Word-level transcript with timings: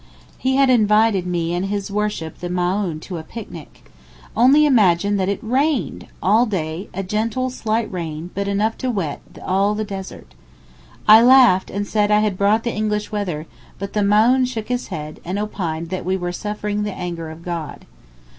He 0.39 0.55
had 0.55 0.71
invited 0.71 1.27
me 1.27 1.53
and 1.53 1.67
'his 1.67 1.91
worship' 1.91 2.39
the 2.39 2.49
Maōhn 2.49 2.99
to 3.01 3.19
a 3.19 3.23
picnic. 3.23 3.85
Only 4.35 4.65
imagine 4.65 5.17
that 5.17 5.29
it 5.29 5.37
rained! 5.43 6.07
all 6.23 6.47
day, 6.47 6.89
a 6.91 7.03
gentle 7.03 7.51
slight 7.51 7.85
rain, 7.91 8.31
but 8.33 8.47
enough 8.47 8.79
to 8.79 8.89
wet 8.89 9.21
all 9.45 9.75
the 9.75 9.83
desert. 9.83 10.33
I 11.07 11.21
laughed 11.21 11.69
and 11.69 11.85
said 11.85 12.09
I 12.09 12.21
had 12.21 12.35
brought 12.35 12.65
English 12.65 13.11
weather, 13.11 13.45
but 13.77 13.93
the 13.93 13.99
Maōhn 13.99 14.47
shook 14.47 14.69
his 14.69 14.87
head 14.87 15.19
and 15.23 15.37
opined 15.37 15.89
that 15.91 16.03
we 16.03 16.17
were 16.17 16.31
suffering 16.31 16.81
the 16.81 16.93
anger 16.97 17.29
of 17.29 17.43
God. 17.45 17.85